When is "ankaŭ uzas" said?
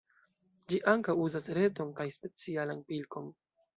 0.93-1.49